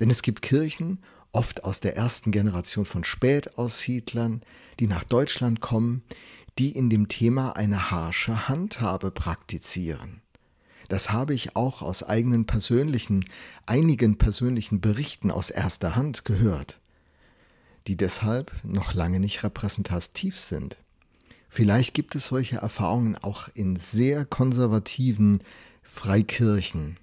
Denn 0.00 0.10
es 0.10 0.22
gibt 0.22 0.42
Kirchen, 0.42 1.02
oft 1.32 1.64
aus 1.64 1.80
der 1.80 1.96
ersten 1.96 2.30
Generation 2.30 2.84
von 2.84 3.04
Spätaussiedlern, 3.04 4.42
die 4.80 4.86
nach 4.86 5.04
Deutschland 5.04 5.60
kommen, 5.60 6.02
die 6.58 6.72
in 6.72 6.90
dem 6.90 7.08
Thema 7.08 7.56
eine 7.56 7.90
harsche 7.90 8.48
Handhabe 8.48 9.10
praktizieren. 9.10 10.20
Das 10.88 11.12
habe 11.12 11.34
ich 11.34 11.54
auch 11.54 11.82
aus 11.82 12.02
eigenen 12.02 12.46
persönlichen, 12.46 13.24
einigen 13.66 14.16
persönlichen 14.16 14.80
Berichten 14.80 15.30
aus 15.30 15.50
erster 15.50 15.94
Hand 15.94 16.24
gehört, 16.24 16.80
die 17.86 17.96
deshalb 17.96 18.52
noch 18.64 18.94
lange 18.94 19.20
nicht 19.20 19.42
repräsentativ 19.44 20.38
sind. 20.38 20.78
Vielleicht 21.48 21.94
gibt 21.94 22.14
es 22.14 22.26
solche 22.26 22.56
Erfahrungen 22.56 23.16
auch 23.16 23.48
in 23.54 23.76
sehr 23.76 24.24
konservativen 24.24 25.42
Freikirchen. 25.82 26.98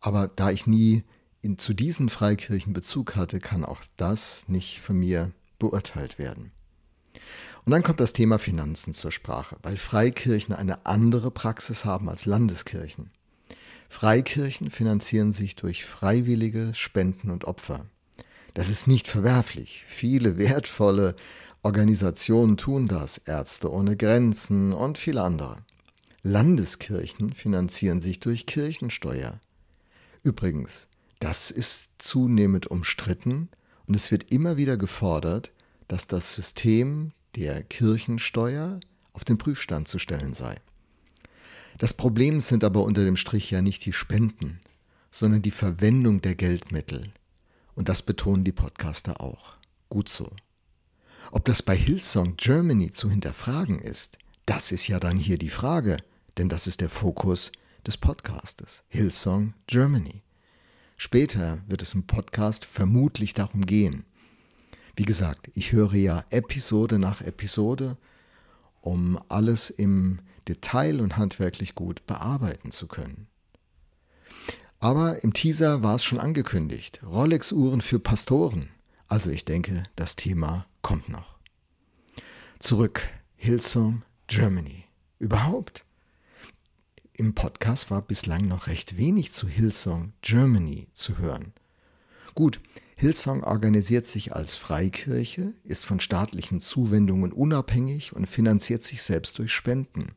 Aber 0.00 0.28
da 0.28 0.50
ich 0.50 0.66
nie 0.66 1.04
in, 1.46 1.58
zu 1.58 1.72
diesen 1.72 2.08
Freikirchen 2.08 2.72
Bezug 2.72 3.14
hatte, 3.16 3.38
kann 3.38 3.64
auch 3.64 3.82
das 3.96 4.48
nicht 4.48 4.80
von 4.80 4.96
mir 4.96 5.30
beurteilt 5.58 6.18
werden. 6.18 6.50
Und 7.64 7.70
dann 7.70 7.82
kommt 7.82 8.00
das 8.00 8.12
Thema 8.12 8.38
Finanzen 8.38 8.92
zur 8.94 9.12
Sprache, 9.12 9.56
weil 9.62 9.76
Freikirchen 9.76 10.54
eine 10.54 10.84
andere 10.86 11.30
Praxis 11.30 11.84
haben 11.84 12.08
als 12.08 12.26
Landeskirchen. 12.26 13.10
Freikirchen 13.88 14.70
finanzieren 14.70 15.32
sich 15.32 15.56
durch 15.56 15.84
freiwillige 15.84 16.74
Spenden 16.74 17.30
und 17.30 17.44
Opfer. 17.44 17.86
Das 18.54 18.68
ist 18.68 18.86
nicht 18.86 19.06
verwerflich. 19.06 19.84
Viele 19.86 20.38
wertvolle 20.38 21.14
Organisationen 21.62 22.56
tun 22.56 22.88
das, 22.88 23.18
Ärzte 23.18 23.70
ohne 23.72 23.96
Grenzen 23.96 24.72
und 24.72 24.98
viele 24.98 25.22
andere. 25.22 25.58
Landeskirchen 26.22 27.32
finanzieren 27.32 28.00
sich 28.00 28.18
durch 28.18 28.46
Kirchensteuer. 28.46 29.40
Übrigens, 30.22 30.88
das 31.18 31.50
ist 31.50 31.90
zunehmend 31.98 32.66
umstritten 32.66 33.48
und 33.86 33.94
es 33.94 34.10
wird 34.10 34.32
immer 34.32 34.56
wieder 34.56 34.76
gefordert, 34.76 35.52
dass 35.88 36.06
das 36.06 36.34
System 36.34 37.12
der 37.36 37.62
Kirchensteuer 37.62 38.80
auf 39.12 39.24
den 39.24 39.38
Prüfstand 39.38 39.88
zu 39.88 39.98
stellen 39.98 40.34
sei. 40.34 40.56
Das 41.78 41.94
Problem 41.94 42.40
sind 42.40 42.64
aber 42.64 42.82
unter 42.82 43.04
dem 43.04 43.16
Strich 43.16 43.50
ja 43.50 43.62
nicht 43.62 43.84
die 43.84 43.92
Spenden, 43.92 44.60
sondern 45.10 45.42
die 45.42 45.50
Verwendung 45.50 46.22
der 46.22 46.34
Geldmittel. 46.34 47.12
Und 47.74 47.88
das 47.88 48.02
betonen 48.02 48.44
die 48.44 48.52
Podcaster 48.52 49.20
auch. 49.20 49.56
Gut 49.90 50.08
so. 50.08 50.32
Ob 51.32 51.44
das 51.44 51.62
bei 51.62 51.76
Hillsong 51.76 52.36
Germany 52.36 52.92
zu 52.92 53.10
hinterfragen 53.10 53.78
ist, 53.78 54.18
das 54.46 54.72
ist 54.72 54.88
ja 54.88 55.00
dann 55.00 55.18
hier 55.18 55.38
die 55.38 55.50
Frage, 55.50 55.98
denn 56.38 56.48
das 56.48 56.66
ist 56.66 56.80
der 56.80 56.90
Fokus 56.90 57.52
des 57.86 57.96
Podcastes. 57.96 58.82
Hillsong 58.88 59.54
Germany. 59.66 60.22
Später 60.96 61.58
wird 61.66 61.82
es 61.82 61.94
im 61.94 62.06
Podcast 62.06 62.64
vermutlich 62.64 63.34
darum 63.34 63.66
gehen. 63.66 64.04
Wie 64.94 65.04
gesagt, 65.04 65.50
ich 65.54 65.72
höre 65.72 65.94
ja 65.94 66.24
Episode 66.30 66.98
nach 66.98 67.20
Episode, 67.20 67.98
um 68.80 69.20
alles 69.28 69.68
im 69.70 70.20
Detail 70.48 71.00
und 71.00 71.16
handwerklich 71.16 71.74
gut 71.74 72.06
bearbeiten 72.06 72.70
zu 72.70 72.86
können. 72.86 73.26
Aber 74.78 75.22
im 75.22 75.32
Teaser 75.32 75.82
war 75.82 75.94
es 75.94 76.04
schon 76.04 76.20
angekündigt. 76.20 77.00
Rolex-Uhren 77.04 77.80
für 77.80 77.98
Pastoren. 77.98 78.68
Also 79.08 79.30
ich 79.30 79.44
denke, 79.44 79.84
das 79.96 80.16
Thema 80.16 80.66
kommt 80.82 81.08
noch. 81.08 81.36
Zurück, 82.58 83.08
Hillsong 83.36 84.02
Germany. 84.26 84.84
Überhaupt. 85.18 85.85
Im 87.18 87.34
Podcast 87.34 87.90
war 87.90 88.02
bislang 88.02 88.46
noch 88.46 88.66
recht 88.66 88.98
wenig 88.98 89.32
zu 89.32 89.48
Hillsong 89.48 90.12
Germany 90.20 90.86
zu 90.92 91.16
hören. 91.16 91.54
Gut, 92.34 92.60
Hillsong 92.94 93.42
organisiert 93.42 94.06
sich 94.06 94.34
als 94.34 94.54
Freikirche, 94.54 95.54
ist 95.64 95.86
von 95.86 95.98
staatlichen 95.98 96.60
Zuwendungen 96.60 97.32
unabhängig 97.32 98.14
und 98.14 98.26
finanziert 98.26 98.82
sich 98.82 99.02
selbst 99.02 99.38
durch 99.38 99.54
Spenden. 99.54 100.14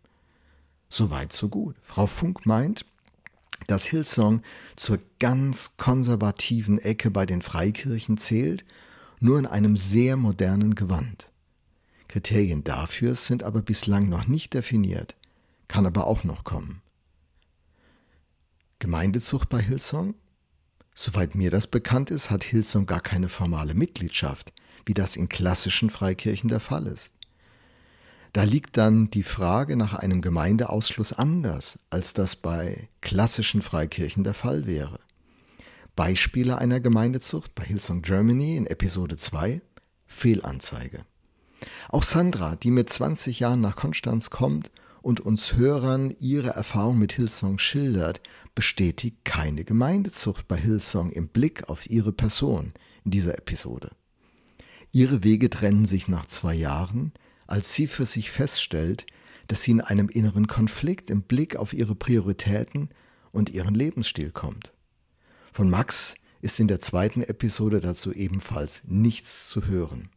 Soweit, 0.89 1.31
so 1.31 1.47
gut. 1.47 1.77
Frau 1.83 2.05
Funk 2.05 2.45
meint, 2.45 2.85
dass 3.67 3.85
Hillsong 3.85 4.41
zur 4.75 4.99
ganz 5.19 5.77
konservativen 5.77 6.79
Ecke 6.79 7.11
bei 7.11 7.25
den 7.25 7.41
Freikirchen 7.41 8.17
zählt, 8.17 8.65
nur 9.21 9.39
in 9.39 9.45
einem 9.45 9.77
sehr 9.77 10.17
modernen 10.17 10.75
Gewand. 10.75 11.29
Kriterien 12.09 12.65
dafür 12.65 13.15
sind 13.15 13.43
aber 13.43 13.61
bislang 13.61 14.09
noch 14.09 14.27
nicht 14.27 14.53
definiert, 14.53 15.15
kann 15.69 15.85
aber 15.85 16.05
auch 16.05 16.25
noch 16.25 16.43
kommen. 16.43 16.81
Gemeindezucht 18.79 19.50
bei 19.50 19.62
Hillsong? 19.62 20.15
Soweit 20.95 21.36
mir 21.36 21.51
das 21.51 21.67
bekannt 21.67 22.12
ist, 22.12 22.29
hat 22.29 22.45
Hillsong 22.45 22.86
gar 22.86 23.01
keine 23.01 23.27
formale 23.27 23.74
Mitgliedschaft, 23.74 24.53
wie 24.86 24.93
das 24.93 25.17
in 25.17 25.27
klassischen 25.27 25.89
Freikirchen 25.89 26.48
der 26.48 26.62
Fall 26.62 26.88
ist. 26.88 27.13
Da 28.31 28.43
liegt 28.43 28.77
dann 28.77 29.09
die 29.09 29.24
Frage 29.24 29.75
nach 29.75 29.93
einem 29.93 30.21
Gemeindeausschluss 30.21 31.13
anders, 31.13 31.77
als 31.89 32.13
das 32.13 32.38
bei 32.38 32.88
klassischen 33.01 33.62
Freikirchen 33.62 34.24
der 34.24 34.33
Fall 34.33 34.65
wäre. 34.65 35.00
Beispiele 35.95 36.57
einer 36.57 36.79
Gemeindezucht 36.79 37.55
bei 37.55 37.65
Hillsong 37.65 38.01
Germany 38.01 38.55
in 38.55 38.65
Episode 38.65 39.17
2 39.17 39.62
Fehlanzeige. 40.05 41.05
Auch 41.89 42.03
Sandra, 42.03 42.55
die 42.55 42.71
mit 42.71 42.89
20 42.89 43.41
Jahren 43.41 43.59
nach 43.59 43.75
Konstanz 43.75 44.29
kommt 44.29 44.71
und 45.09 45.19
uns 45.19 45.55
Hörern 45.55 46.15
ihre 46.19 46.51
Erfahrung 46.51 46.99
mit 46.99 47.13
Hillsong 47.13 47.57
schildert, 47.57 48.21
bestätigt 48.53 49.25
keine 49.25 49.63
Gemeindezucht 49.63 50.47
bei 50.47 50.55
Hillsong 50.55 51.11
im 51.11 51.29
Blick 51.29 51.67
auf 51.67 51.89
ihre 51.89 52.11
Person 52.11 52.73
in 53.03 53.09
dieser 53.09 53.35
Episode. 53.35 53.89
Ihre 54.91 55.23
Wege 55.23 55.49
trennen 55.49 55.88
sich 55.88 56.07
nach 56.07 56.27
zwei 56.27 56.53
Jahren, 56.53 57.12
als 57.47 57.73
sie 57.73 57.88
für 57.88 58.05
sich 58.05 58.29
feststellt, 58.29 59.07
dass 59.47 59.63
sie 59.63 59.71
in 59.71 59.81
einem 59.81 60.10
inneren 60.10 60.45
Konflikt 60.45 61.10
im 61.10 61.23
Blick 61.23 61.55
auf 61.55 61.73
ihre 61.73 61.95
Prioritäten 61.95 62.89
und 63.31 63.49
ihren 63.49 63.73
Lebensstil 63.73 64.29
kommt. 64.29 64.73
Von 65.51 65.71
Max 65.71 66.13
ist 66.41 66.60
in 66.60 66.67
der 66.67 66.79
zweiten 66.79 67.23
Episode 67.23 67.79
dazu 67.79 68.13
ebenfalls 68.13 68.84
nichts 68.86 69.49
zu 69.49 69.65
hören. 69.65 70.10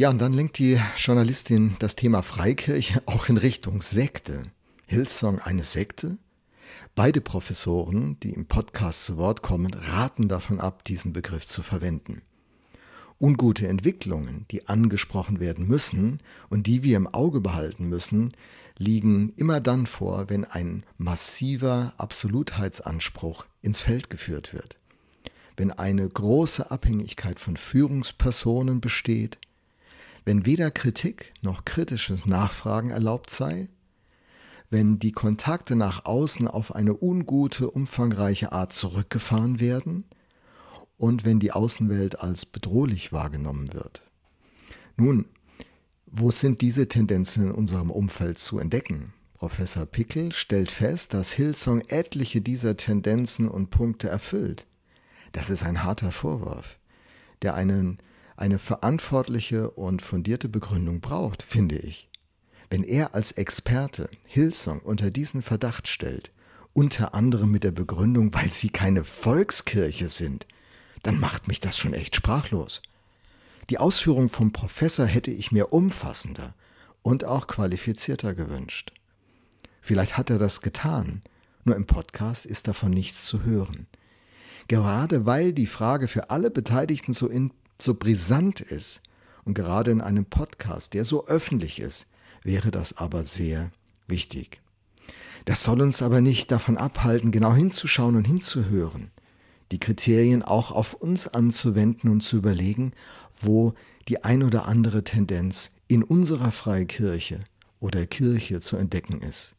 Ja, 0.00 0.08
und 0.08 0.18
dann 0.18 0.32
lenkt 0.32 0.58
die 0.58 0.80
Journalistin 0.96 1.76
das 1.78 1.94
Thema 1.94 2.22
Freikirche 2.22 3.02
auch 3.04 3.28
in 3.28 3.36
Richtung 3.36 3.82
Sekte. 3.82 4.44
Hillsong 4.86 5.40
eine 5.40 5.62
Sekte? 5.62 6.16
Beide 6.94 7.20
Professoren, 7.20 8.18
die 8.20 8.30
im 8.30 8.46
Podcast 8.46 9.04
zu 9.04 9.18
Wort 9.18 9.42
kommen, 9.42 9.74
raten 9.74 10.26
davon 10.26 10.58
ab, 10.58 10.84
diesen 10.84 11.12
Begriff 11.12 11.44
zu 11.46 11.62
verwenden. 11.62 12.22
Ungute 13.20 13.68
Entwicklungen, 13.68 14.46
die 14.50 14.68
angesprochen 14.68 15.38
werden 15.38 15.68
müssen 15.68 16.22
und 16.48 16.66
die 16.66 16.82
wir 16.82 16.96
im 16.96 17.06
Auge 17.06 17.42
behalten 17.42 17.86
müssen, 17.86 18.32
liegen 18.78 19.34
immer 19.36 19.60
dann 19.60 19.84
vor, 19.84 20.30
wenn 20.30 20.46
ein 20.46 20.82
massiver 20.96 21.92
Absolutheitsanspruch 21.98 23.44
ins 23.60 23.82
Feld 23.82 24.08
geführt 24.08 24.54
wird, 24.54 24.78
wenn 25.58 25.70
eine 25.70 26.08
große 26.08 26.70
Abhängigkeit 26.70 27.38
von 27.38 27.58
Führungspersonen 27.58 28.80
besteht, 28.80 29.36
wenn 30.24 30.46
weder 30.46 30.70
Kritik 30.70 31.32
noch 31.42 31.64
kritisches 31.64 32.26
Nachfragen 32.26 32.90
erlaubt 32.90 33.30
sei, 33.30 33.68
wenn 34.70 34.98
die 34.98 35.12
Kontakte 35.12 35.74
nach 35.74 36.04
außen 36.04 36.46
auf 36.46 36.74
eine 36.74 36.96
ungute, 37.00 37.70
umfangreiche 37.70 38.52
Art 38.52 38.72
zurückgefahren 38.72 39.60
werden, 39.60 40.04
und 41.00 41.24
wenn 41.24 41.40
die 41.40 41.52
Außenwelt 41.52 42.20
als 42.20 42.44
bedrohlich 42.44 43.10
wahrgenommen 43.10 43.72
wird. 43.72 44.02
Nun, 44.98 45.24
wo 46.04 46.30
sind 46.30 46.60
diese 46.60 46.88
Tendenzen 46.88 47.46
in 47.46 47.52
unserem 47.52 47.90
Umfeld 47.90 48.38
zu 48.38 48.58
entdecken? 48.58 49.14
Professor 49.32 49.86
Pickel 49.86 50.34
stellt 50.34 50.70
fest, 50.70 51.14
dass 51.14 51.32
Hillsong 51.32 51.80
etliche 51.88 52.42
dieser 52.42 52.76
Tendenzen 52.76 53.48
und 53.48 53.70
Punkte 53.70 54.10
erfüllt. 54.10 54.66
Das 55.32 55.48
ist 55.48 55.62
ein 55.62 55.82
harter 55.82 56.12
Vorwurf, 56.12 56.78
der 57.40 57.54
einen, 57.54 57.96
eine 58.40 58.58
verantwortliche 58.58 59.70
und 59.70 60.02
fundierte 60.02 60.48
Begründung 60.48 61.00
braucht, 61.00 61.42
finde 61.42 61.78
ich. 61.78 62.08
Wenn 62.70 62.84
er 62.84 63.14
als 63.14 63.32
Experte 63.32 64.08
Hillsong 64.26 64.80
unter 64.80 65.10
diesen 65.10 65.42
Verdacht 65.42 65.88
stellt, 65.88 66.32
unter 66.72 67.14
anderem 67.14 67.50
mit 67.50 67.64
der 67.64 67.72
Begründung, 67.72 68.32
weil 68.32 68.50
sie 68.50 68.70
keine 68.70 69.04
Volkskirche 69.04 70.08
sind, 70.08 70.46
dann 71.02 71.18
macht 71.18 71.48
mich 71.48 71.60
das 71.60 71.76
schon 71.76 71.94
echt 71.94 72.16
sprachlos. 72.16 72.82
Die 73.68 73.78
Ausführung 73.78 74.28
vom 74.28 74.52
Professor 74.52 75.06
hätte 75.06 75.30
ich 75.30 75.52
mir 75.52 75.72
umfassender 75.72 76.54
und 77.02 77.24
auch 77.24 77.46
qualifizierter 77.46 78.34
gewünscht. 78.34 78.92
Vielleicht 79.80 80.16
hat 80.16 80.30
er 80.30 80.38
das 80.38 80.60
getan, 80.60 81.22
nur 81.64 81.76
im 81.76 81.86
Podcast 81.86 82.46
ist 82.46 82.68
davon 82.68 82.90
nichts 82.90 83.26
zu 83.26 83.44
hören. 83.44 83.86
Gerade 84.68 85.26
weil 85.26 85.52
die 85.52 85.66
Frage 85.66 86.08
für 86.08 86.30
alle 86.30 86.50
Beteiligten 86.50 87.12
so, 87.12 87.26
in, 87.26 87.52
so 87.82 87.94
brisant 87.94 88.60
ist 88.60 89.02
und 89.44 89.54
gerade 89.54 89.90
in 89.90 90.00
einem 90.00 90.24
Podcast, 90.24 90.94
der 90.94 91.04
so 91.04 91.26
öffentlich 91.26 91.80
ist, 91.80 92.06
wäre 92.42 92.70
das 92.70 92.96
aber 92.96 93.24
sehr 93.24 93.70
wichtig. 94.06 94.60
Das 95.44 95.62
soll 95.62 95.80
uns 95.80 96.02
aber 96.02 96.20
nicht 96.20 96.52
davon 96.52 96.76
abhalten, 96.76 97.30
genau 97.30 97.54
hinzuschauen 97.54 98.16
und 98.16 98.26
hinzuhören 98.26 99.10
die 99.70 99.78
Kriterien 99.78 100.42
auch 100.42 100.72
auf 100.72 100.94
uns 100.94 101.28
anzuwenden 101.28 102.10
und 102.10 102.22
zu 102.22 102.36
überlegen, 102.36 102.92
wo 103.40 103.74
die 104.08 104.24
ein 104.24 104.42
oder 104.42 104.66
andere 104.66 105.04
Tendenz 105.04 105.70
in 105.86 106.02
unserer 106.02 106.50
Freikirche 106.50 107.44
oder 107.78 108.06
Kirche 108.06 108.60
zu 108.60 108.76
entdecken 108.76 109.22
ist 109.22 109.54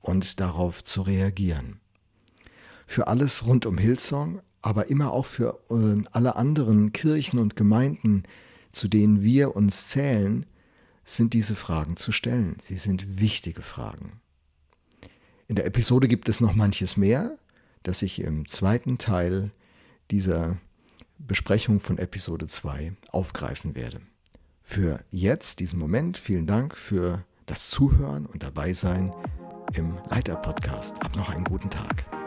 und 0.00 0.40
darauf 0.40 0.82
zu 0.82 1.02
reagieren. 1.02 1.80
Für 2.86 3.06
alles 3.06 3.46
rund 3.46 3.66
um 3.66 3.78
Hillsong, 3.78 4.40
aber 4.62 4.88
immer 4.90 5.12
auch 5.12 5.26
für 5.26 5.60
äh, 5.70 6.02
alle 6.12 6.36
anderen 6.36 6.92
Kirchen 6.92 7.38
und 7.38 7.56
Gemeinden, 7.56 8.22
zu 8.70 8.88
denen 8.88 9.22
wir 9.22 9.54
uns 9.54 9.88
zählen, 9.88 10.46
sind 11.04 11.34
diese 11.34 11.56
Fragen 11.56 11.96
zu 11.96 12.12
stellen. 12.12 12.56
Sie 12.62 12.76
sind 12.76 13.20
wichtige 13.20 13.60
Fragen. 13.60 14.20
In 15.48 15.56
der 15.56 15.66
Episode 15.66 16.08
gibt 16.08 16.28
es 16.28 16.40
noch 16.40 16.54
manches 16.54 16.96
mehr, 16.96 17.36
das 17.82 18.02
ich 18.02 18.20
im 18.20 18.46
zweiten 18.46 18.98
Teil 18.98 19.50
dieser 20.10 20.56
Besprechung 21.18 21.80
von 21.80 21.98
Episode 21.98 22.46
2 22.46 22.92
aufgreifen 23.10 23.74
werde. 23.74 24.00
Für 24.60 25.00
jetzt, 25.10 25.60
diesen 25.60 25.78
Moment, 25.78 26.16
vielen 26.16 26.46
Dank 26.46 26.76
für 26.76 27.24
das 27.46 27.68
Zuhören 27.68 28.26
und 28.26 28.42
dabei 28.42 28.72
sein 28.72 29.12
im 29.74 29.98
Leiter-Podcast. 30.08 31.00
Hab 31.00 31.16
noch 31.16 31.28
einen 31.28 31.44
guten 31.44 31.70
Tag. 31.70 32.21